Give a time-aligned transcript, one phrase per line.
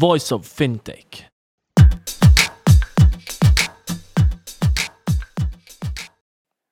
[0.00, 1.24] Voice of Fintech.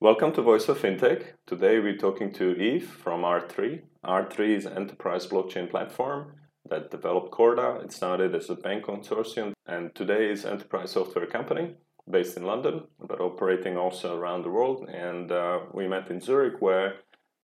[0.00, 1.26] Welcome to Voice of Fintech.
[1.46, 3.82] Today we're talking to Eve from R3.
[4.04, 6.32] R3 is an enterprise blockchain platform
[6.68, 7.80] that developed Corda.
[7.84, 11.76] It started as a bank consortium and today is an enterprise software company
[12.10, 14.88] based in London but operating also around the world.
[14.88, 16.94] And uh, we met in Zurich where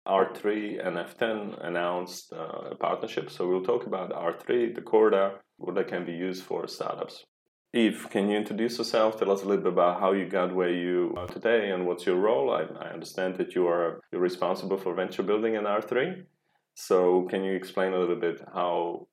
[0.07, 3.29] R3 and F10 announced uh, a partnership.
[3.29, 7.25] So we'll talk about R3, the Corda, what they can be used for startups.
[7.73, 9.19] Eve, can you introduce yourself?
[9.19, 12.05] Tell us a little bit about how you got where you are today and what's
[12.05, 12.49] your role.
[12.51, 16.23] I, I understand that you are you're responsible for venture building in R3.
[16.73, 19.07] So can you explain a little bit how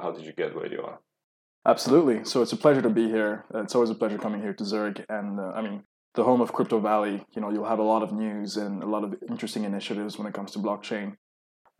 [0.00, 1.00] how did you get where you are?
[1.66, 2.24] Absolutely.
[2.24, 3.44] So it's a pleasure to be here.
[3.54, 5.82] It's always a pleasure coming here to Zurich, and uh, I mean
[6.14, 7.24] the home of Crypto Valley.
[7.34, 10.28] You know, you'll have a lot of news and a lot of interesting initiatives when
[10.28, 11.16] it comes to blockchain.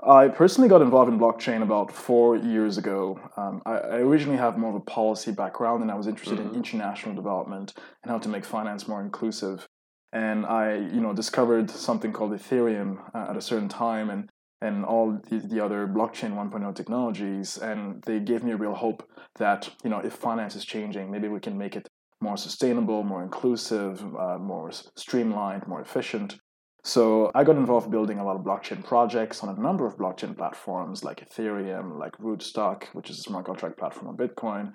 [0.03, 3.21] I personally got involved in blockchain about four years ago.
[3.37, 6.51] Um, I, I, originally have more of a policy background, and I was interested mm-hmm.
[6.51, 9.69] in international development and how to make finance more inclusive.
[10.13, 14.31] And I, you know, discovered something called Ethereum uh, at a certain time, and
[14.63, 19.09] and all the, the other blockchain 1.0 technologies, and they gave me a real hope
[19.39, 21.89] that you know if finance is changing, maybe we can make it
[22.23, 26.39] more sustainable, more inclusive, uh, more streamlined, more efficient.
[26.83, 30.37] So I got involved building a lot of blockchain projects on a number of blockchain
[30.37, 34.73] platforms like Ethereum, like Rootstock, which is a smart contract platform on Bitcoin.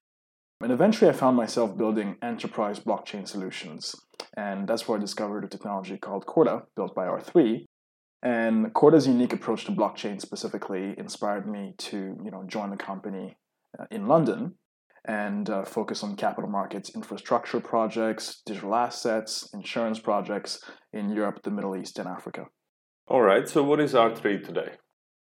[0.62, 3.96] And eventually I found myself building enterprise blockchain solutions.
[4.38, 7.66] And that's where I discovered a technology called Corda, built by R3.
[8.24, 13.36] And Corda's unique approach to blockchain specifically inspired me to, you know, join the company
[13.80, 14.56] uh, in London
[15.08, 20.60] and uh, focus on capital markets infrastructure projects, digital assets, insurance projects
[20.94, 22.46] in Europe, the Middle East, and Africa.
[23.08, 24.72] All right, so what is R3 today?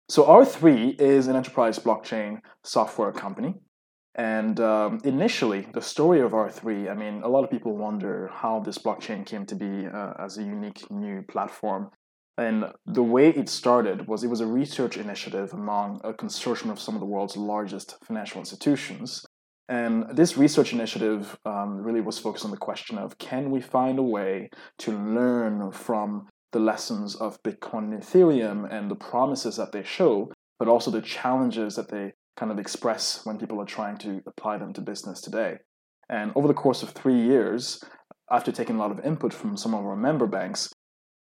[0.07, 3.53] So, R3 is an enterprise blockchain software company.
[4.15, 8.59] And um, initially, the story of R3, I mean, a lot of people wonder how
[8.59, 11.91] this blockchain came to be uh, as a unique new platform.
[12.39, 16.79] And the way it started was it was a research initiative among a consortium of
[16.79, 19.25] some of the world's largest financial institutions
[19.69, 23.99] and this research initiative um, really was focused on the question of can we find
[23.99, 24.49] a way
[24.79, 30.31] to learn from the lessons of Bitcoin and Ethereum and the promises that they show,
[30.57, 34.57] but also the challenges that they kind of express when people are trying to apply
[34.57, 35.57] them to business today.
[36.09, 37.79] And over the course of three years,
[38.31, 40.73] after taking a lot of input from some of our member banks,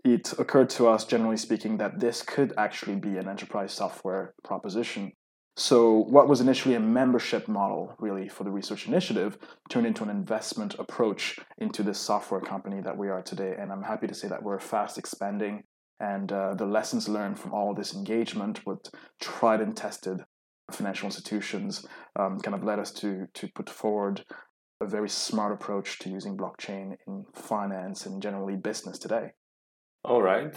[0.05, 5.11] it occurred to us, generally speaking, that this could actually be an enterprise software proposition
[5.59, 9.39] so, what was initially a membership model, really, for the research initiative,
[9.71, 13.55] turned into an investment approach into this software company that we are today.
[13.59, 15.65] And I'm happy to say that we're fast expanding.
[15.99, 18.81] And uh, the lessons learned from all this engagement with
[19.19, 20.21] tried and tested
[20.71, 21.87] financial institutions
[22.21, 24.25] um, kind of led us to, to put forward
[24.83, 29.31] a very smart approach to using blockchain in finance and generally business today.
[30.05, 30.55] All right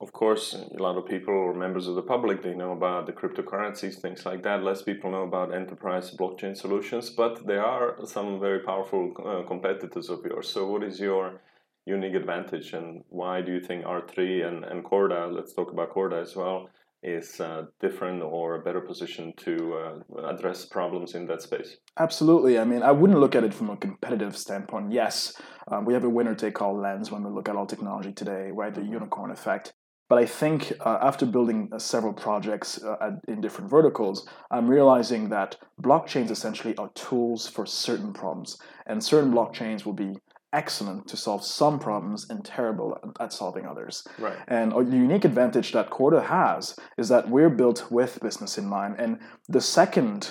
[0.00, 3.12] of course, a lot of people or members of the public they know about the
[3.12, 4.62] cryptocurrencies, things like that.
[4.62, 10.08] Less people know about enterprise blockchain solutions, but there are some very powerful uh, competitors
[10.08, 10.48] of yours.
[10.48, 11.40] So, what is your
[11.84, 15.26] unique advantage, and why do you think R3 and and Corda?
[15.26, 16.68] Let's talk about Corda as well.
[17.02, 21.76] Is uh, different or a better position to uh, address problems in that space?
[21.96, 22.58] Absolutely.
[22.58, 24.90] I mean, I wouldn't look at it from a competitive standpoint.
[24.92, 28.12] Yes, um, we have a winner take all lens when we look at all technology
[28.12, 28.74] today, right?
[28.74, 29.74] The unicorn effect.
[30.08, 35.28] But I think uh, after building uh, several projects uh, in different verticals, I'm realizing
[35.28, 38.58] that blockchains essentially are tools for certain problems.
[38.86, 40.16] And certain blockchains will be
[40.52, 44.06] excellent to solve some problems and terrible at solving others.
[44.18, 44.38] Right.
[44.48, 48.96] And a unique advantage that Corda has is that we're built with business in mind.
[48.98, 50.30] And the second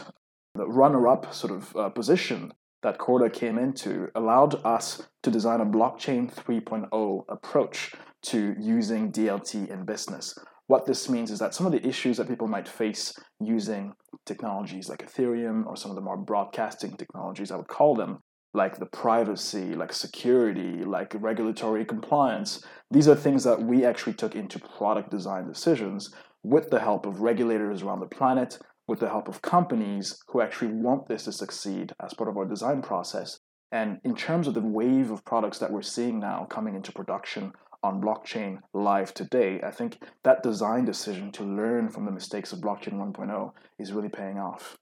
[0.55, 2.51] runner up sort of uh, position
[2.81, 7.91] that Corda came into allowed us to design a blockchain 3.0 approach
[8.23, 10.37] to using DLT in business.
[10.67, 13.93] What this means is that some of the issues that people might face using
[14.25, 18.19] technologies like Ethereum or some of the more broadcasting technologies, I would call them,
[18.53, 24.35] like the privacy, like security, like regulatory compliance, these are things that we actually took
[24.35, 29.28] into product design decisions with the help of regulators around the planet, with the help
[29.28, 33.40] of companies who actually want this to succeed as part of our design process.
[33.72, 37.52] And in terms of the wave of products that we're seeing now coming into production
[37.84, 42.59] on blockchain live today, I think that design decision to learn from the mistakes of
[42.59, 44.78] blockchain 1.0 is really paying off.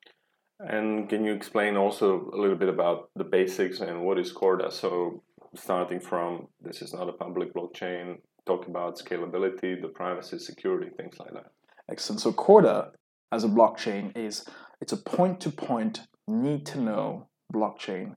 [0.59, 4.71] And can you explain also a little bit about the basics and what is Corda?
[4.71, 5.21] So,
[5.53, 11.19] starting from this is not a public blockchain, talk about scalability, the privacy, security, things
[11.19, 11.51] like that.
[11.89, 12.21] Excellent.
[12.21, 12.91] So, Corda
[13.31, 14.45] as a blockchain is
[14.79, 18.15] it's a point-to-point need to know blockchain,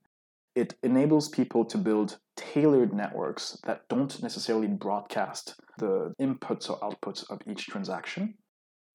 [0.58, 7.25] it enables people to build tailored networks that don't necessarily broadcast the inputs or outputs
[7.31, 8.34] of each transaction.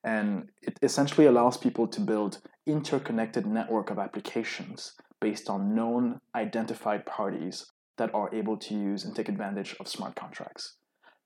[0.04, 7.06] And it essentially allows people to build interconnected network of applications based on known identified
[7.06, 7.66] parties
[7.98, 10.76] that are able to use and take advantage of smart contracts.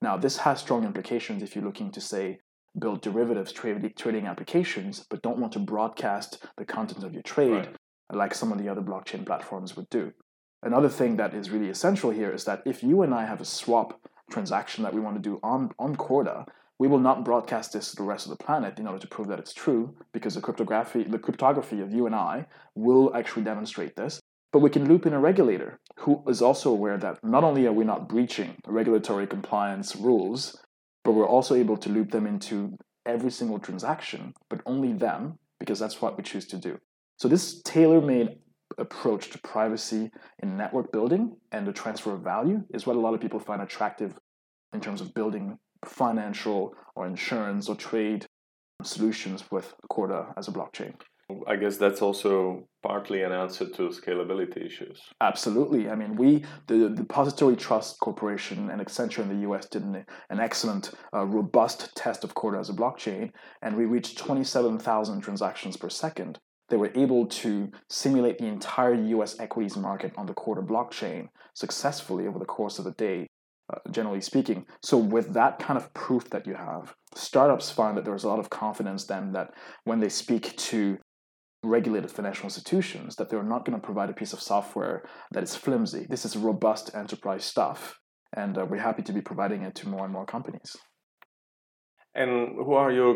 [0.00, 2.38] Now, this has strong implications if you're looking to, say,
[2.78, 7.76] build derivatives trading applications, but don't want to broadcast the content of your trade right.
[8.12, 10.12] like some of the other blockchain platforms would do.
[10.62, 13.44] Another thing that is really essential here is that if you and I have a
[13.44, 14.00] swap
[14.30, 16.44] transaction that we want to do on, on Corda,
[16.78, 19.28] we will not broadcast this to the rest of the planet in order to prove
[19.28, 23.96] that it's true, because the cryptography, the cryptography of you and I will actually demonstrate
[23.96, 24.20] this.
[24.52, 27.72] But we can loop in a regulator who is also aware that not only are
[27.72, 30.56] we not breaching regulatory compliance rules,
[31.04, 32.76] but we're also able to loop them into
[33.06, 36.78] every single transaction, but only them, because that's what we choose to do.
[37.16, 38.38] So this tailor-made
[38.76, 40.10] approach to privacy
[40.42, 43.62] in network building and the transfer of value is what a lot of people find
[43.62, 44.14] attractive
[44.72, 48.26] in terms of building financial or insurance or trade
[48.82, 50.94] solutions with Corda as a blockchain.
[51.46, 55.02] I guess that's also partly an answer to scalability issues.
[55.20, 55.90] Absolutely.
[55.90, 60.40] I mean, we, the, Depository Trust Corporation and Accenture in the US did an, an
[60.40, 65.90] excellent, uh, robust test of Corda as a blockchain, and we reached 27,000 transactions per
[65.90, 66.38] second.
[66.68, 72.26] They were able to simulate the entire US equities market on the Corda blockchain successfully
[72.26, 73.26] over the course of a day
[73.72, 74.64] uh, generally speaking.
[74.82, 78.38] So, with that kind of proof that you have, startups find that there's a lot
[78.38, 79.52] of confidence then that
[79.84, 80.96] when they speak to
[81.62, 85.54] regulated financial institutions, that they're not going to provide a piece of software that is
[85.54, 86.06] flimsy.
[86.08, 87.98] This is robust enterprise stuff,
[88.34, 90.76] and uh, we're happy to be providing it to more and more companies.
[92.14, 93.14] And who are your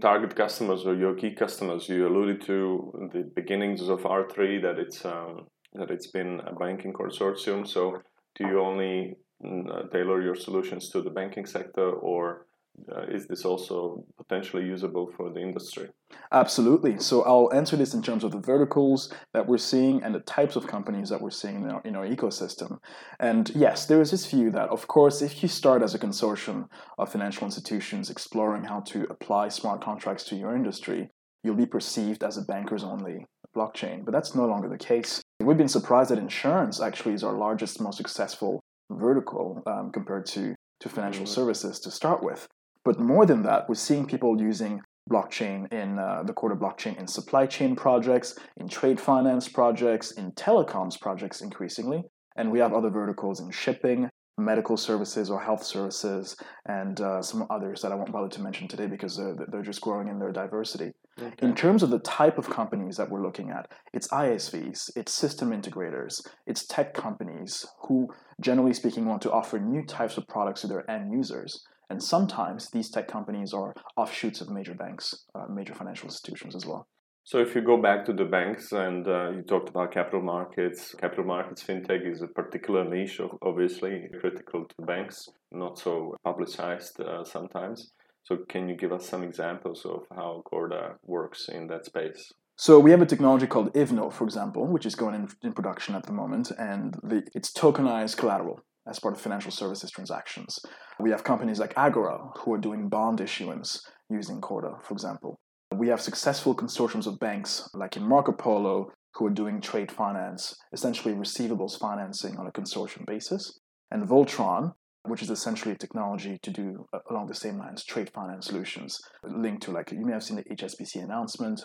[0.00, 1.88] target customers or your key customers?
[1.88, 6.92] You alluded to the beginnings of R3 that it's um, that it's been a banking
[6.92, 7.66] consortium.
[7.66, 8.02] So,
[8.34, 12.46] do you only uh, tailor your solutions to the banking sector, or
[12.90, 15.88] uh, is this also potentially usable for the industry?
[16.32, 16.98] Absolutely.
[16.98, 20.56] So I'll answer this in terms of the verticals that we're seeing and the types
[20.56, 22.78] of companies that we're seeing in our, in our ecosystem.
[23.20, 26.68] And yes, there is this view that, of course, if you start as a consortium
[26.98, 31.10] of financial institutions exploring how to apply smart contracts to your industry,
[31.44, 34.04] you'll be perceived as a bankers only blockchain.
[34.04, 35.22] But that's no longer the case.
[35.40, 38.60] We've been surprised that insurance actually is our largest, most successful
[38.90, 41.32] vertical um, compared to, to financial mm-hmm.
[41.32, 42.48] services to start with.
[42.84, 44.80] But more than that, we're seeing people using
[45.10, 50.32] blockchain in uh, the Corda blockchain in supply chain projects, in trade finance projects, in
[50.32, 52.02] telecoms projects increasingly.
[52.36, 54.08] And we have other verticals in shipping,
[54.38, 56.36] medical services or health services,
[56.66, 59.80] and uh, some others that I won't bother to mention today because they're, they're just
[59.80, 60.92] growing in their diversity.
[61.20, 61.46] Okay.
[61.46, 65.50] In terms of the type of companies that we're looking at, it's ISVs, it's system
[65.50, 68.08] integrators, it's tech companies who,
[68.40, 71.62] generally speaking, want to offer new types of products to their end users.
[71.92, 76.64] And sometimes these tech companies are offshoots of major banks, uh, major financial institutions as
[76.64, 76.88] well.
[77.24, 80.94] So if you go back to the banks and uh, you talked about capital markets,
[80.98, 87.22] capital markets fintech is a particular niche, obviously critical to banks, not so publicized uh,
[87.24, 87.92] sometimes.
[88.24, 92.32] So can you give us some examples of how Corda works in that space?
[92.56, 95.94] So we have a technology called Ivno, for example, which is going in, in production
[95.94, 100.58] at the moment, and the, it's tokenized collateral as part of financial services transactions.
[100.98, 105.38] We have companies like Agora who are doing bond issuance using Corda, for example.
[105.76, 110.56] We have successful consortiums of banks like in Marco Polo who are doing trade finance,
[110.72, 113.60] essentially receivables financing on a consortium basis.
[113.90, 114.72] And Voltron,
[115.04, 119.00] which is essentially a technology to do uh, along the same lines trade finance solutions
[119.24, 121.62] linked to like you may have seen the HSBC announcement.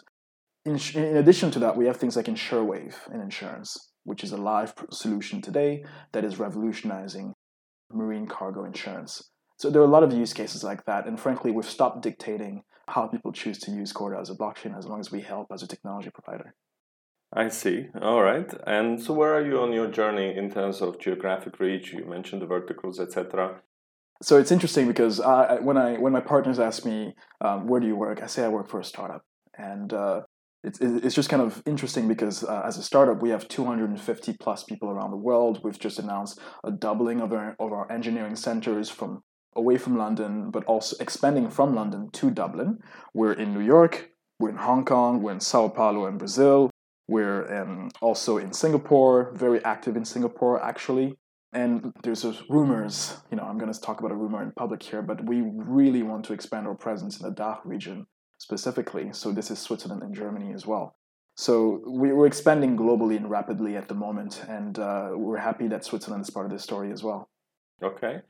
[0.65, 4.37] In, in addition to that, we have things like Insurwave in insurance, which is a
[4.37, 5.83] live solution today
[6.13, 7.33] that is revolutionizing
[7.91, 9.29] marine cargo insurance.
[9.57, 12.63] So there are a lot of use cases like that, and frankly, we've stopped dictating
[12.87, 15.61] how people choose to use Corda as a blockchain as long as we help as
[15.61, 16.55] a technology provider.
[17.33, 17.87] I see.
[18.01, 18.49] All right.
[18.65, 21.91] And so, where are you on your journey in terms of geographic reach?
[21.91, 23.61] You mentioned the verticals, etc.
[24.21, 27.87] So it's interesting because uh, when I when my partners ask me um, where do
[27.87, 29.23] you work, I say I work for a startup,
[29.57, 30.21] and uh,
[30.63, 34.63] it's, it's just kind of interesting because uh, as a startup, we have 250 plus
[34.63, 35.61] people around the world.
[35.63, 39.23] We've just announced a doubling of our, of our engineering centers from
[39.55, 42.79] away from London, but also expanding from London to Dublin.
[43.13, 46.69] We're in New York, we're in Hong Kong, we're in Sao Paulo in Brazil,
[47.07, 51.15] we're um, also in Singapore, very active in Singapore actually.
[51.53, 55.01] And there's rumors, you know, I'm going to talk about a rumor in public here,
[55.01, 58.05] but we really want to expand our presence in the DACH region
[58.37, 59.09] specifically.
[59.13, 60.95] So this is Switzerland and Germany as well.
[61.35, 65.85] So we, are expanding globally and rapidly at the moment, and uh, we're happy that
[65.85, 67.29] Switzerland is part of this story as well.
[67.83, 68.21] Okay.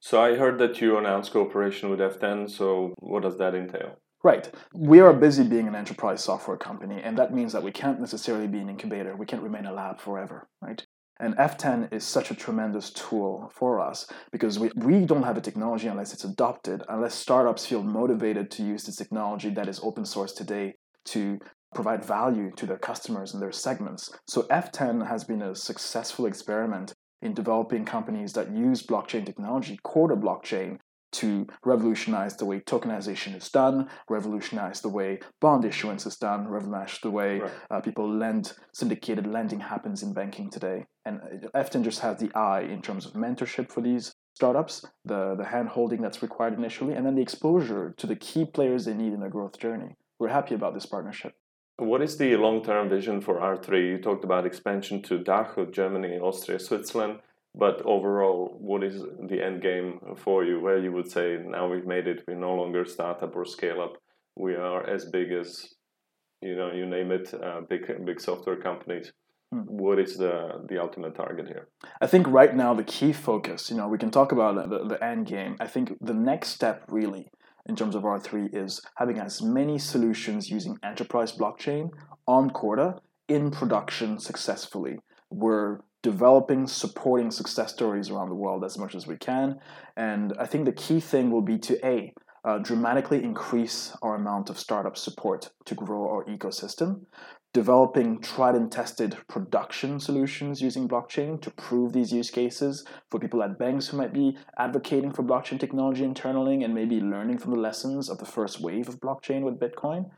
[0.00, 2.50] So I heard that you announced cooperation with F10.
[2.50, 3.96] So what does that entail?
[4.22, 4.50] Right.
[4.72, 8.46] We are busy being an enterprise software company, and that means that we can't necessarily
[8.46, 9.14] be an incubator.
[9.14, 10.82] We can't remain a lab forever, right?
[11.20, 15.40] And F10 is such a tremendous tool for us because we, we don't have a
[15.40, 20.04] technology unless it's adopted, unless startups feel motivated to use this technology that is open
[20.04, 20.74] source today
[21.06, 21.38] to
[21.74, 24.10] provide value to their customers and their segments.
[24.26, 30.16] So F10 has been a successful experiment in developing companies that use blockchain technology, Corda
[30.16, 30.78] blockchain,
[31.14, 36.98] to revolutionize the way tokenization is done, revolutionize the way bond issuance is done, revolutionize
[37.02, 37.52] the way right.
[37.70, 40.86] uh, people lend, syndicated lending happens in banking today.
[41.04, 41.20] And
[41.54, 45.68] F10 just has the eye in terms of mentorship for these startups, the, the hand
[45.68, 49.20] holding that's required initially, and then the exposure to the key players they need in
[49.20, 49.96] their growth journey.
[50.18, 51.34] We're happy about this partnership.
[51.76, 53.90] What is the long term vision for R3?
[53.90, 57.18] You talked about expansion to DACH, Germany, Austria, Switzerland.
[57.54, 60.60] But overall, what is the end game for you?
[60.60, 63.96] Where you would say now we've made it, we're no longer startup or scale up.
[64.36, 65.74] We are as big as
[66.42, 69.12] you know, you name it, uh, big big software companies.
[69.52, 69.60] Hmm.
[69.60, 71.68] What is the the ultimate target here?
[72.00, 75.02] I think right now the key focus, you know, we can talk about the, the
[75.02, 75.56] end game.
[75.60, 77.30] I think the next step really
[77.66, 81.90] in terms of R3 is having as many solutions using enterprise blockchain
[82.26, 84.98] on Corda in production successfully.
[85.34, 89.58] We're developing, supporting success stories around the world as much as we can.
[89.96, 92.12] And I think the key thing will be to A,
[92.44, 97.06] uh, dramatically increase our amount of startup support to grow our ecosystem,
[97.54, 103.42] developing tried and tested production solutions using blockchain to prove these use cases for people
[103.42, 107.60] at banks who might be advocating for blockchain technology internally and maybe learning from the
[107.60, 110.10] lessons of the first wave of blockchain with Bitcoin.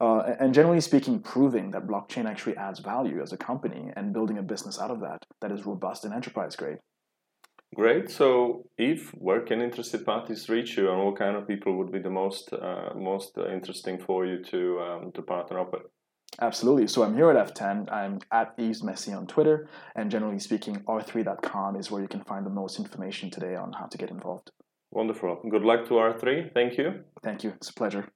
[0.00, 4.38] Uh, and generally speaking, proving that blockchain actually adds value as a company and building
[4.38, 6.78] a business out of that that is robust and enterprise grade.
[7.74, 8.10] Great.
[8.10, 11.98] So, if where can interested parties reach you, and what kind of people would be
[11.98, 15.82] the most uh, most interesting for you to um, to partner up with?
[16.40, 16.88] Absolutely.
[16.88, 17.92] So I'm here at F10.
[17.92, 22.44] I'm at Yves Messi on Twitter, and generally speaking, r3.com is where you can find
[22.44, 24.50] the most information today on how to get involved.
[24.90, 25.40] Wonderful.
[25.48, 26.52] Good luck to R3.
[26.52, 27.04] Thank you.
[27.22, 27.50] Thank you.
[27.56, 28.08] It's a pleasure.